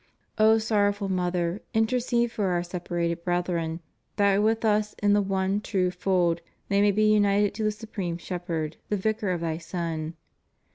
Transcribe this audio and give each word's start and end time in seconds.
O 0.39 0.57
sorrowful 0.57 1.09
Mother! 1.09 1.61
intercede 1.75 2.31
for 2.31 2.45
our 2.45 2.63
separated 2.63 3.23
brethren, 3.23 3.81
that 4.15 4.41
with 4.41 4.65
us 4.65 4.93
in 5.03 5.13
the 5.13 5.21
one 5.21 5.61
true 5.61 5.91
fold 5.91 6.41
they 6.69 6.81
may 6.81 6.89
be 6.91 7.13
united 7.13 7.53
to 7.53 7.63
the 7.63 7.69
supreme 7.71 8.17
Shepherd, 8.17 8.77
the 8.89 8.97
Vicar 8.97 9.29
of 9.29 9.41
thy 9.41 9.59
Son. 9.59 10.15